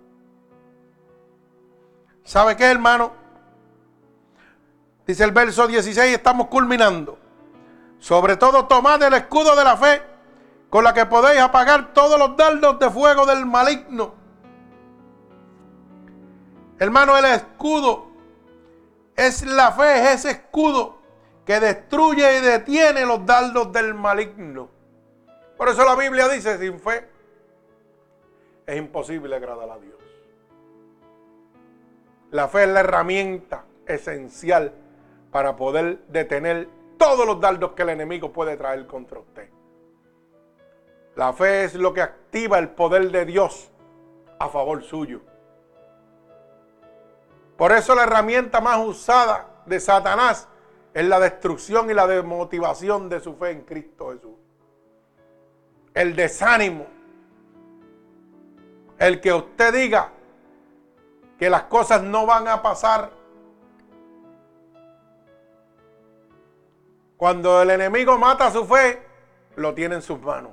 [2.23, 3.11] ¿Sabe qué, hermano?
[5.05, 7.17] Dice el verso 16, estamos culminando.
[7.99, 10.01] Sobre todo tomad el escudo de la fe
[10.69, 14.13] con la que podéis apagar todos los dardos de fuego del maligno.
[16.79, 18.07] Hermano, el escudo
[19.15, 20.97] es la fe, es ese escudo
[21.45, 24.69] que destruye y detiene los dardos del maligno.
[25.57, 27.09] Por eso la Biblia dice, sin fe
[28.67, 29.97] es imposible agradar a Dios.
[32.31, 34.73] La fe es la herramienta esencial
[35.31, 39.49] para poder detener todos los dardos que el enemigo puede traer contra usted.
[41.15, 43.71] La fe es lo que activa el poder de Dios
[44.37, 45.21] a favor suyo.
[47.57, 50.47] Por eso la herramienta más usada de Satanás
[50.93, 54.35] es la destrucción y la desmotivación de su fe en Cristo Jesús.
[55.93, 56.85] El desánimo.
[58.99, 60.11] El que usted diga
[61.37, 63.11] que las cosas no van a pasar
[67.17, 69.01] Cuando el enemigo mata su fe,
[69.55, 70.51] lo tiene en sus manos.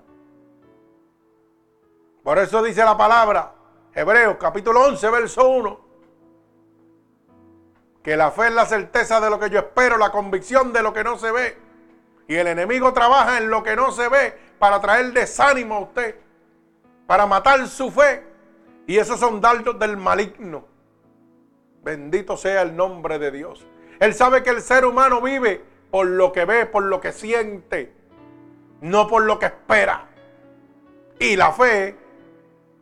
[2.22, 3.52] Por eso dice la palabra,
[3.92, 5.83] Hebreos capítulo 11, verso 1,
[8.04, 10.92] que la fe es la certeza de lo que yo espero, la convicción de lo
[10.92, 11.56] que no se ve.
[12.28, 16.14] Y el enemigo trabaja en lo que no se ve para traer desánimo a usted,
[17.06, 18.22] para matar su fe.
[18.86, 20.66] Y esos son dardos del maligno.
[21.82, 23.66] Bendito sea el nombre de Dios.
[23.98, 27.94] Él sabe que el ser humano vive por lo que ve, por lo que siente,
[28.82, 30.08] no por lo que espera.
[31.18, 31.96] Y la fe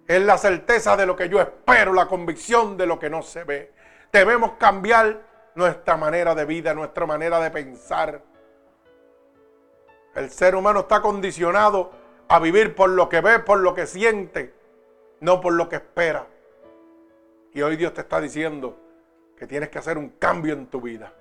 [0.08, 3.44] es la certeza de lo que yo espero, la convicción de lo que no se
[3.44, 3.72] ve.
[4.12, 5.22] Debemos cambiar
[5.54, 8.22] nuestra manera de vida, nuestra manera de pensar.
[10.14, 11.90] El ser humano está condicionado
[12.28, 14.54] a vivir por lo que ve, por lo que siente,
[15.20, 16.26] no por lo que espera.
[17.52, 18.78] Y hoy Dios te está diciendo
[19.36, 21.12] que tienes que hacer un cambio en tu vida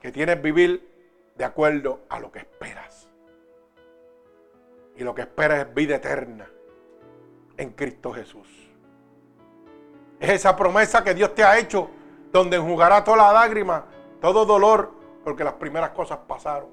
[0.00, 0.88] que tienes que vivir
[1.36, 3.08] de acuerdo a lo que esperas.
[4.96, 6.50] Y lo que esperas es vida eterna
[7.56, 8.69] en Cristo Jesús.
[10.20, 11.88] Es esa promesa que Dios te ha hecho,
[12.30, 13.86] donde enjugará toda lágrima,
[14.20, 14.92] todo dolor,
[15.24, 16.68] porque las primeras cosas pasaron.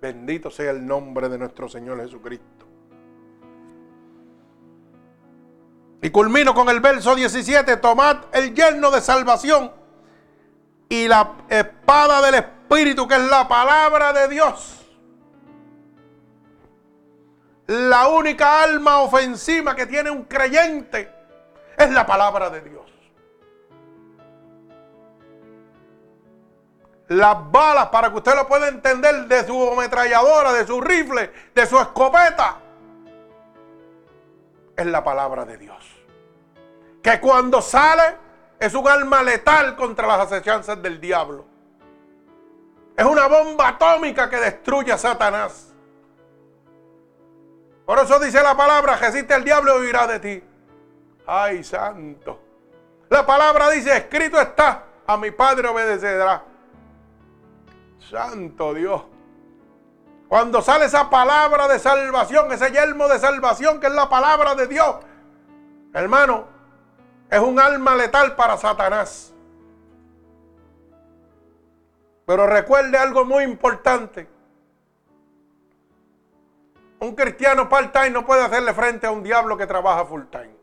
[0.00, 2.64] Bendito sea el nombre de nuestro Señor Jesucristo.
[6.00, 9.72] Y culmino con el verso 17, tomad el yerno de salvación
[10.88, 14.80] y la espada del Espíritu, que es la palabra de Dios.
[17.66, 21.13] La única alma ofensiva que tiene un creyente
[21.76, 22.84] es la palabra de Dios.
[27.08, 31.66] Las balas, para que usted lo pueda entender, de su ametralladora, de su rifle, de
[31.66, 32.56] su escopeta,
[34.76, 35.84] es la palabra de Dios.
[37.02, 38.16] Que cuando sale
[38.58, 41.44] es un arma letal contra las asechanzas del diablo.
[42.96, 45.72] Es una bomba atómica que destruye a Satanás.
[47.84, 50.42] Por eso dice la palabra, resiste al diablo y de ti.
[51.26, 52.40] Ay, santo.
[53.08, 56.44] La palabra dice, escrito está, a mi Padre obedecerá.
[57.98, 59.02] Santo Dios.
[60.28, 64.66] Cuando sale esa palabra de salvación, ese yelmo de salvación que es la palabra de
[64.66, 64.96] Dios,
[65.92, 66.46] hermano,
[67.30, 69.32] es un alma letal para Satanás.
[72.26, 74.28] Pero recuerde algo muy importante.
[77.00, 80.53] Un cristiano part-time no puede hacerle frente a un diablo que trabaja full-time.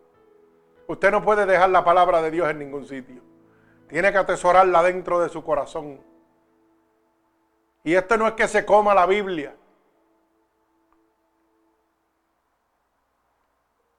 [0.92, 3.22] Usted no puede dejar la palabra de Dios en ningún sitio.
[3.88, 6.02] Tiene que atesorarla dentro de su corazón.
[7.86, 9.56] Y esto no es que se coma la Biblia.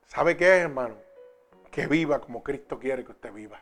[0.04, 0.96] ¿Sabe qué es, hermano?
[1.70, 3.58] Que viva como Cristo quiere que usted viva.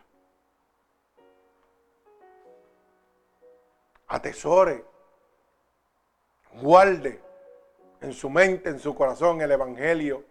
[4.09, 4.85] Atesore,
[6.55, 7.23] guarde
[8.01, 10.25] en su mente, en su corazón, el Evangelio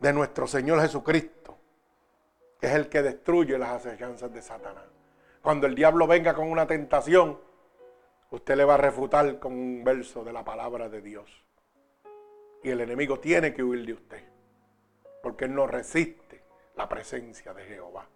[0.00, 1.35] de nuestro Señor Jesucristo,
[2.60, 4.84] que es el que destruye las asechanzas de Satanás.
[5.42, 7.38] Cuando el diablo venga con una tentación,
[8.30, 11.44] usted le va a refutar con un verso de la palabra de Dios.
[12.62, 14.24] Y el enemigo tiene que huir de usted,
[15.22, 16.42] porque él no resiste
[16.74, 18.06] la presencia de Jehová.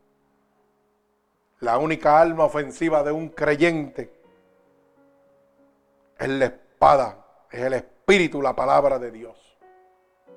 [1.61, 4.11] La única alma ofensiva de un creyente
[6.19, 9.59] es la espada, es el espíritu, la palabra de Dios.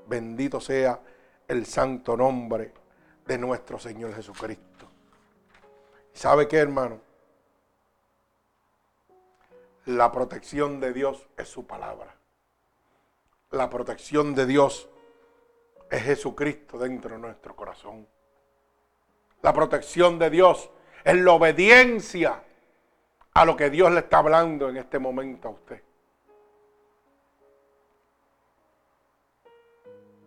[0.06, 1.00] Bendito sea
[1.48, 2.83] el santo nombre
[3.26, 4.88] de nuestro Señor Jesucristo.
[6.14, 7.00] ¿Sabe qué, hermano?
[9.86, 12.16] La protección de Dios es su palabra.
[13.52, 14.90] La protección de Dios
[15.90, 18.08] es Jesucristo dentro de nuestro corazón.
[19.42, 20.70] La protección de Dios
[21.04, 22.44] es la obediencia
[23.34, 25.84] a lo que Dios le está hablando en este momento a usted.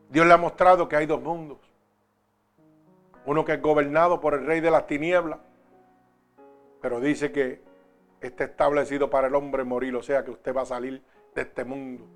[0.09, 1.59] Dios le ha mostrado que hay dos mundos.
[3.27, 5.41] Uno que es gobernado por el rey de las tinieblas,
[6.81, 7.61] pero dice que
[8.21, 11.03] está establecido para el hombre morir, o sea que usted va a salir
[11.35, 12.07] de este mundo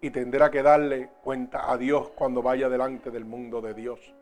[0.00, 4.14] y tendrá que darle cuenta a Dios cuando vaya delante del mundo de Dios.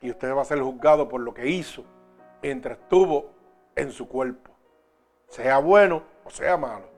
[0.00, 1.84] Y usted va a ser juzgado por lo que hizo
[2.42, 3.30] mientras estuvo
[3.74, 4.50] en su cuerpo,
[5.28, 6.93] sea bueno o sea malo.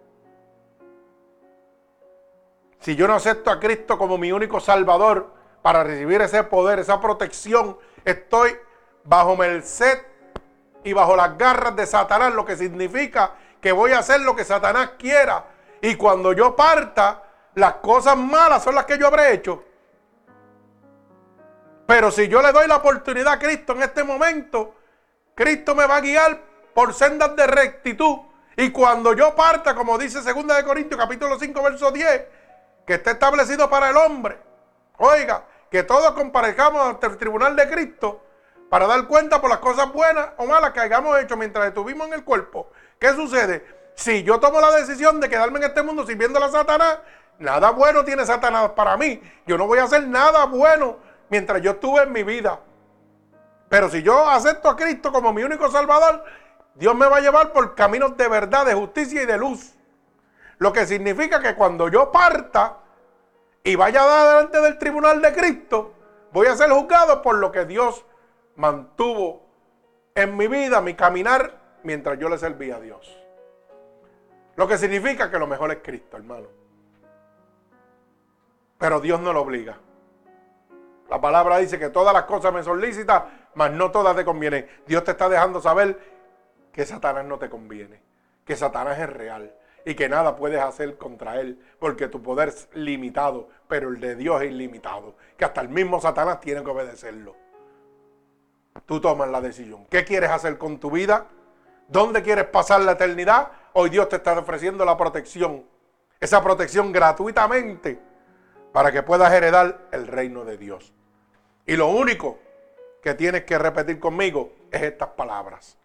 [2.86, 7.00] Si yo no acepto a Cristo como mi único Salvador para recibir ese poder, esa
[7.00, 8.56] protección, estoy
[9.02, 10.02] bajo merced
[10.84, 14.44] y bajo las garras de Satanás, lo que significa que voy a hacer lo que
[14.44, 15.46] Satanás quiera.
[15.82, 17.24] Y cuando yo parta,
[17.56, 19.64] las cosas malas son las que yo habré hecho.
[21.88, 24.76] Pero si yo le doy la oportunidad a Cristo en este momento,
[25.34, 26.40] Cristo me va a guiar
[26.72, 28.18] por sendas de rectitud.
[28.56, 32.45] Y cuando yo parta, como dice 2 de Corintios capítulo 5 verso 10,
[32.86, 34.38] que está establecido para el hombre.
[34.98, 38.22] Oiga, que todos comparezcamos ante el tribunal de Cristo
[38.70, 42.14] para dar cuenta por las cosas buenas o malas que hayamos hecho mientras estuvimos en
[42.14, 42.70] el cuerpo.
[42.98, 43.66] ¿Qué sucede?
[43.94, 46.98] Si yo tomo la decisión de quedarme en este mundo sirviendo a Satanás,
[47.38, 49.20] nada bueno tiene Satanás para mí.
[49.46, 52.60] Yo no voy a hacer nada bueno mientras yo estuve en mi vida.
[53.68, 56.24] Pero si yo acepto a Cristo como mi único Salvador,
[56.74, 59.75] Dios me va a llevar por caminos de verdad, de justicia y de luz.
[60.58, 62.78] Lo que significa que cuando yo parta
[63.62, 65.92] y vaya delante del tribunal de Cristo,
[66.32, 68.04] voy a ser juzgado por lo que Dios
[68.56, 69.42] mantuvo
[70.14, 73.16] en mi vida, mi caminar, mientras yo le servía a Dios.
[74.56, 76.48] Lo que significa que lo mejor es Cristo, hermano.
[78.78, 79.78] Pero Dios no lo obliga.
[81.10, 84.68] La palabra dice que todas las cosas me son lícitas, mas no todas te convienen.
[84.86, 85.98] Dios te está dejando saber
[86.72, 88.02] que Satanás no te conviene,
[88.44, 89.54] que Satanás es real,
[89.86, 94.16] y que nada puedes hacer contra él, porque tu poder es limitado, pero el de
[94.16, 97.36] Dios es ilimitado, que hasta el mismo Satanás tiene que obedecerlo.
[98.84, 99.86] Tú tomas la decisión.
[99.86, 101.28] ¿Qué quieres hacer con tu vida?
[101.86, 103.52] ¿Dónde quieres pasar la eternidad?
[103.74, 105.64] Hoy Dios te está ofreciendo la protección,
[106.18, 108.00] esa protección gratuitamente,
[108.72, 110.92] para que puedas heredar el reino de Dios.
[111.64, 112.40] Y lo único
[113.00, 115.78] que tienes que repetir conmigo es estas palabras.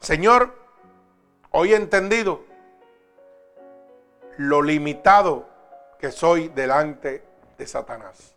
[0.00, 0.63] Señor,
[1.56, 2.40] hoy he entendido
[4.38, 5.46] lo limitado
[5.98, 7.22] que soy delante
[7.56, 8.34] de Satanás.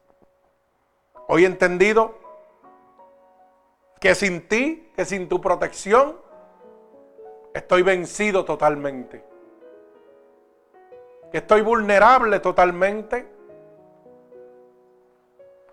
[1.28, 2.15] Hoy he entendido
[3.99, 6.15] que sin ti, que sin tu protección,
[7.55, 9.26] estoy vencido totalmente.
[11.32, 13.28] Que estoy vulnerable totalmente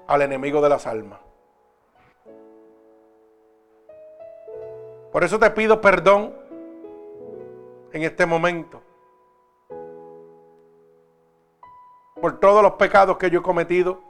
[0.06, 1.20] al enemigo de las almas.
[5.12, 6.43] Por eso te pido perdón
[7.94, 8.82] en este momento.
[12.20, 14.00] Por todos los pecados que yo he cometido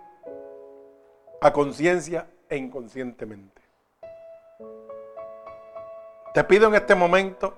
[1.43, 3.61] a conciencia e inconscientemente.
[6.33, 7.53] Te pido en este momento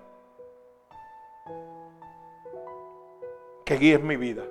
[3.64, 4.42] que guíes mi vida.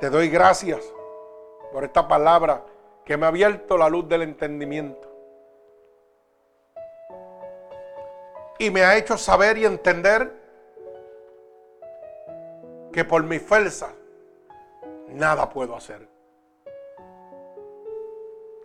[0.00, 0.90] Te doy gracias
[1.70, 2.64] por esta palabra
[3.04, 5.11] que me ha abierto la luz del entendimiento.
[8.62, 10.32] Y me ha hecho saber y entender
[12.92, 13.92] que por mi fuerza
[15.08, 16.08] nada puedo hacer.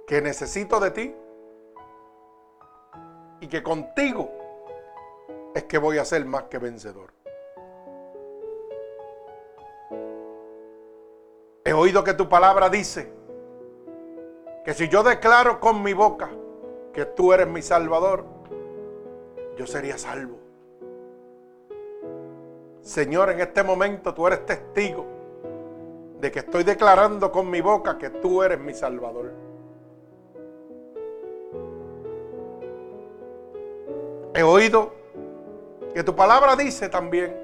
[0.05, 1.15] Que necesito de ti
[3.39, 4.29] y que contigo
[5.55, 7.11] es que voy a ser más que vencedor.
[11.65, 13.11] He oído que tu palabra dice
[14.63, 16.29] que si yo declaro con mi boca
[16.93, 18.36] que tú eres mi salvador,
[19.57, 20.37] yo sería salvo.
[22.81, 25.05] Señor, en este momento tú eres testigo
[26.21, 29.33] de que estoy declarando con mi boca que tú eres mi salvador.
[34.33, 34.93] He oído
[35.93, 37.35] que tu palabra dice también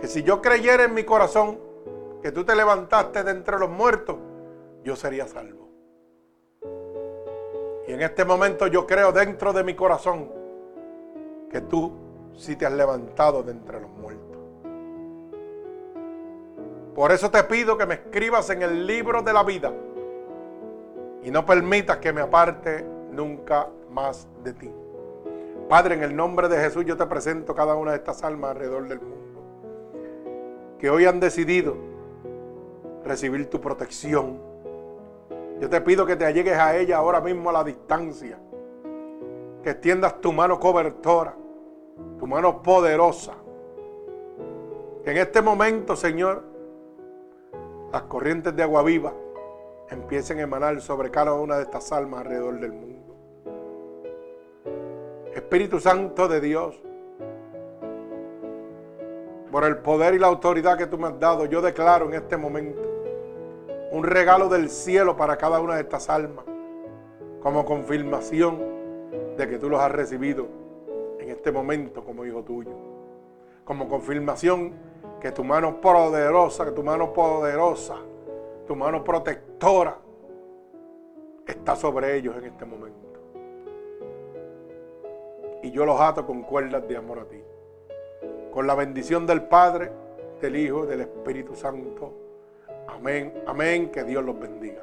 [0.00, 1.58] que si yo creyera en mi corazón
[2.22, 4.16] que tú te levantaste de entre los muertos,
[4.84, 5.61] yo sería salvo.
[7.92, 10.26] Y en este momento yo creo dentro de mi corazón
[11.50, 11.92] que tú
[12.34, 14.38] sí te has levantado de entre los muertos.
[16.94, 19.74] Por eso te pido que me escribas en el libro de la vida
[21.22, 24.70] y no permitas que me aparte nunca más de ti.
[25.68, 28.88] Padre, en el nombre de Jesús yo te presento cada una de estas almas alrededor
[28.88, 29.42] del mundo
[30.78, 31.76] que hoy han decidido
[33.04, 34.51] recibir tu protección.
[35.62, 38.36] Yo te pido que te allegues a ella ahora mismo a la distancia,
[39.62, 41.36] que extiendas tu mano cobertora,
[42.18, 43.34] tu mano poderosa.
[45.04, 46.42] Que en este momento, Señor,
[47.92, 49.12] las corrientes de agua viva
[49.88, 53.16] empiecen a emanar sobre cada una de estas almas alrededor del mundo.
[55.32, 56.82] Espíritu Santo de Dios,
[59.52, 62.36] por el poder y la autoridad que tú me has dado, yo declaro en este
[62.36, 62.91] momento
[63.92, 66.44] un regalo del cielo para cada una de estas almas,
[67.40, 68.58] como confirmación
[69.36, 70.48] de que tú los has recibido
[71.20, 72.72] en este momento como hijo tuyo,
[73.64, 74.72] como confirmación
[75.20, 77.96] que tu mano poderosa, que tu mano poderosa,
[78.66, 79.98] tu mano protectora
[81.46, 83.02] está sobre ellos en este momento
[85.62, 87.40] y yo los ato con cuerdas de amor a ti.
[88.52, 89.90] Con la bendición del Padre,
[90.40, 92.12] del Hijo, del Espíritu Santo.
[92.88, 94.82] Amén, amén, que Dios los bendiga.